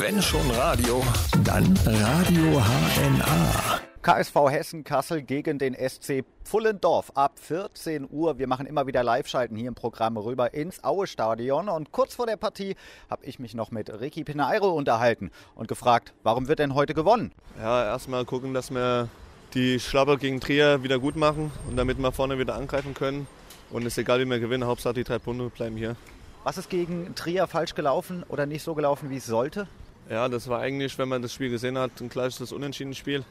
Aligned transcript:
Wenn 0.00 0.22
schon 0.22 0.50
Radio, 0.52 1.04
dann 1.44 1.78
Radio 1.84 2.58
HNA. 2.58 3.80
KSV 4.00 4.34
Hessen 4.48 4.82
Kassel 4.82 5.20
gegen 5.20 5.58
den 5.58 5.74
SC 5.74 6.24
Pfullendorf 6.42 7.12
ab 7.14 7.38
14 7.38 8.08
Uhr. 8.10 8.38
Wir 8.38 8.46
machen 8.46 8.64
immer 8.64 8.86
wieder 8.86 9.04
Live-Schalten 9.04 9.56
hier 9.56 9.68
im 9.68 9.74
Programm 9.74 10.16
rüber 10.16 10.54
ins 10.54 10.82
Aue-Stadion. 10.82 11.68
Und 11.68 11.92
kurz 11.92 12.14
vor 12.14 12.24
der 12.24 12.38
Partie 12.38 12.76
habe 13.10 13.26
ich 13.26 13.38
mich 13.38 13.52
noch 13.52 13.72
mit 13.72 13.90
Ricky 14.00 14.24
Pineiro 14.24 14.70
unterhalten 14.70 15.30
und 15.54 15.68
gefragt, 15.68 16.14
warum 16.22 16.48
wird 16.48 16.60
denn 16.60 16.72
heute 16.72 16.94
gewonnen? 16.94 17.32
Ja, 17.60 17.84
erstmal 17.84 18.24
gucken, 18.24 18.54
dass 18.54 18.70
wir 18.70 19.10
die 19.52 19.78
Schlapper 19.78 20.16
gegen 20.16 20.40
Trier 20.40 20.82
wieder 20.82 20.98
gut 20.98 21.16
machen 21.16 21.52
und 21.68 21.76
damit 21.76 21.98
wir 21.98 22.10
vorne 22.10 22.38
wieder 22.38 22.54
angreifen 22.54 22.94
können. 22.94 23.26
Und 23.68 23.82
es 23.82 23.92
ist 23.92 23.98
egal, 23.98 24.18
wie 24.20 24.24
wir 24.24 24.40
gewinnen, 24.40 24.64
Hauptsache 24.64 24.94
die 24.94 25.04
drei 25.04 25.18
Punkte 25.18 25.50
bleiben 25.50 25.76
hier. 25.76 25.94
Was 26.42 26.56
ist 26.56 26.70
gegen 26.70 27.14
Trier 27.14 27.46
falsch 27.46 27.74
gelaufen 27.74 28.24
oder 28.30 28.46
nicht 28.46 28.62
so 28.62 28.74
gelaufen, 28.74 29.10
wie 29.10 29.18
es 29.18 29.26
sollte? 29.26 29.68
Ja, 30.10 30.28
das 30.28 30.48
war 30.48 30.58
eigentlich, 30.58 30.98
wenn 30.98 31.08
man 31.08 31.22
das 31.22 31.32
Spiel 31.32 31.50
gesehen 31.50 31.78
hat, 31.78 32.00
ein 32.00 32.08
klassisches 32.08 32.50
Unentschieden-Spiel. 32.50 33.24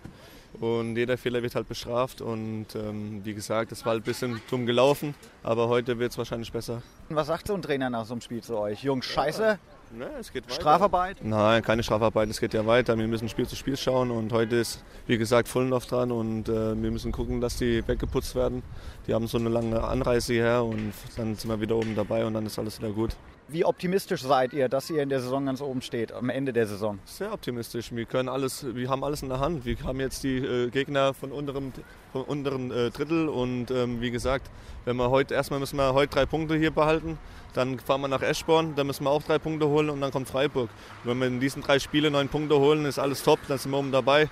Und 0.62 0.96
jeder 0.96 1.18
Fehler 1.18 1.44
wird 1.44 1.54
halt 1.54 1.68
bestraft. 1.68 2.22
Und 2.22 2.68
ähm, 2.74 3.20
wie 3.26 3.34
gesagt, 3.34 3.74
es 3.74 3.86
war 3.86 3.92
halt 3.92 4.04
ein 4.04 4.06
bisschen 4.06 4.42
dumm 4.50 4.66
gelaufen. 4.66 5.14
Aber 5.44 5.68
heute 5.68 6.00
wird 6.00 6.14
es 6.14 6.18
wahrscheinlich 6.18 6.54
besser. 6.54 6.82
Was 7.10 7.28
sagt 7.28 7.48
so 7.48 7.54
ein 7.54 7.62
Trainer 7.62 7.90
nach 7.90 8.06
so 8.06 8.14
einem 8.14 8.22
Spiel 8.22 8.42
zu 8.42 8.58
euch? 8.58 8.82
Jungs, 8.82 9.06
scheiße? 9.06 9.60
Ne, 9.92 10.08
es 10.20 10.32
geht 10.32 10.46
weiter. 10.46 10.56
Strafarbeit? 10.56 11.18
Nein, 11.24 11.64
keine 11.64 11.82
Strafarbeit, 11.82 12.30
es 12.30 12.40
geht 12.40 12.54
ja 12.54 12.66
weiter. 12.66 12.96
Wir 12.98 13.08
müssen 13.08 13.28
Spiel 13.28 13.48
zu 13.48 13.56
Spiel 13.56 13.76
schauen 13.76 14.12
und 14.12 14.32
heute 14.32 14.58
ist, 14.58 14.84
wie 15.08 15.18
gesagt, 15.18 15.48
Vollendorf 15.48 15.88
dran 15.88 16.12
und 16.12 16.48
äh, 16.48 16.80
wir 16.80 16.92
müssen 16.92 17.12
gucken, 17.12 17.42
dass 17.42 17.58
die 17.58 17.88
weggeputzt 17.88 18.36
werden. 18.36 18.62
Die 19.08 19.16
haben 19.16 19.26
so 19.26 19.40
eine 19.40 19.50
lange 19.50 19.84
Anreise 19.84 20.34
hierher 20.34 20.64
und 20.64 20.94
dann 21.18 21.36
sind 21.36 21.50
wir 21.50 21.60
wieder 21.60 21.76
oben 21.76 21.96
dabei 21.96 22.24
und 22.26 22.36
dann 22.36 22.46
ist 22.46 22.60
alles 22.60 22.80
wieder 22.80 22.92
gut. 22.92 23.16
Wie 23.52 23.66
optimistisch 23.66 24.22
seid 24.22 24.54
ihr, 24.54 24.70
dass 24.70 24.92
ihr 24.92 25.02
in 25.02 25.10
der 25.10 25.22
Saison 25.22 25.48
ganz 25.48 25.60
oben 25.60 25.82
steht, 25.82 26.12
am 26.12 26.30
Ende 26.30 26.54
der 26.54 26.68
Saison? 26.68 27.00
Sehr 27.06 27.34
optimistisch. 27.34 27.92
Wir 27.92 28.06
können 28.06 28.30
alles, 28.30 28.64
wir 28.76 28.88
haben 28.90 29.04
alles 29.04 29.24
in 29.24 29.30
der 29.30 29.40
Hand. 29.40 29.66
Wir 29.66 29.76
haben 29.84 30.00
jetzt 30.00 30.24
die 30.24 30.38
äh, 30.38 30.70
Gegner 30.70 31.16
von 31.16 31.32
unteren, 31.32 31.74
von 32.12 32.22
unteren 32.26 32.70
äh, 32.70 32.92
Drittel 32.92 33.28
und 33.28 33.72
ähm, 33.72 34.02
wie 34.02 34.12
gesagt, 34.12 34.52
wenn 34.86 34.98
wir 34.98 35.10
heute 35.10 35.34
erstmal 35.34 35.60
müssen 35.60 35.78
wir 35.78 35.96
heute 35.96 36.14
drei 36.14 36.28
Punkte 36.28 36.58
hier 36.58 36.70
behalten. 36.70 37.18
Dann 37.54 37.80
fahren 37.80 38.02
wir 38.02 38.08
nach 38.08 38.22
Eschborn, 38.22 38.76
dann 38.76 38.86
müssen 38.86 39.06
wir 39.06 39.10
auch 39.10 39.24
drei 39.24 39.40
Punkte 39.40 39.68
holen 39.80 39.90
und 39.90 40.02
dann 40.02 40.12
kommt 40.12 40.30
Freiburg. 40.30 40.70
Und 41.04 41.10
wenn 41.10 41.20
wir 41.20 41.28
in 41.28 41.40
diesen 41.40 41.62
drei 41.62 41.80
Spielen 41.80 42.14
neun 42.14 42.28
Punkte 42.28 42.58
holen, 42.60 42.86
ist 42.86 43.00
alles 43.00 43.24
top, 43.24 43.40
dann 43.48 43.58
sind 43.58 43.72
wir 43.72 43.78
oben 43.78 43.92
dabei. 43.92 44.30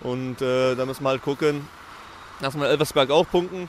Und 0.00 0.42
äh, 0.42 0.74
da 0.74 0.84
müssen 0.84 1.04
wir 1.04 1.10
halt 1.10 1.22
gucken, 1.22 1.66
dass 2.40 2.54
wir 2.56 2.68
Elversberg 2.68 3.10
auch 3.10 3.28
punkten. 3.28 3.68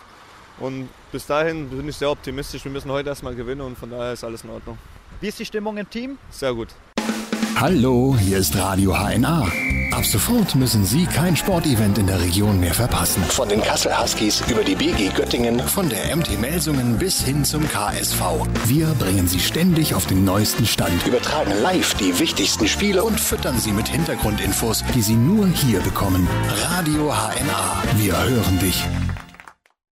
Und 0.59 0.89
bis 1.11 1.27
dahin 1.27 1.69
bin 1.69 1.87
ich 1.87 1.97
sehr 1.97 2.09
optimistisch. 2.09 2.63
Wir 2.65 2.71
müssen 2.71 2.91
heute 2.91 3.09
erstmal 3.09 3.35
gewinnen 3.35 3.61
und 3.61 3.77
von 3.77 3.91
daher 3.91 4.13
ist 4.13 4.23
alles 4.23 4.43
in 4.43 4.49
Ordnung. 4.49 4.77
Wie 5.21 5.27
ist 5.27 5.39
die 5.39 5.45
Stimmung 5.45 5.77
im 5.77 5.89
Team? 5.89 6.17
Sehr 6.29 6.53
gut. 6.53 6.69
Hallo, 7.55 8.15
hier 8.19 8.39
ist 8.39 8.55
Radio 8.55 8.93
HNA. 8.93 9.47
Ab 9.97 10.05
sofort 10.05 10.53
müssen 10.53 10.85
Sie 10.85 11.07
kein 11.07 11.35
Sportevent 11.35 11.97
in 11.97 12.05
der 12.05 12.21
Region 12.21 12.59
mehr 12.59 12.75
verpassen. 12.75 13.23
Von 13.23 13.49
den 13.49 13.63
Kassel 13.63 13.99
Huskies 13.99 14.43
über 14.47 14.63
die 14.63 14.75
BG 14.75 15.09
Göttingen, 15.09 15.59
von 15.59 15.89
der 15.89 16.15
MT 16.15 16.39
Melsungen 16.39 16.99
bis 16.99 17.23
hin 17.23 17.43
zum 17.43 17.67
KSV. 17.67 18.21
Wir 18.65 18.85
bringen 18.99 19.27
Sie 19.27 19.39
ständig 19.39 19.95
auf 19.95 20.05
den 20.05 20.23
neuesten 20.23 20.67
Stand, 20.67 21.07
übertragen 21.07 21.51
live 21.63 21.95
die 21.95 22.19
wichtigsten 22.19 22.67
Spiele 22.67 23.03
und 23.03 23.19
füttern 23.19 23.57
Sie 23.57 23.71
mit 23.71 23.87
Hintergrundinfos, 23.87 24.83
die 24.93 25.01
Sie 25.01 25.15
nur 25.15 25.47
hier 25.47 25.79
bekommen. 25.79 26.27
Radio 26.61 27.11
HNA. 27.11 27.81
Wir 27.97 28.23
hören 28.23 28.59
dich. 28.59 28.85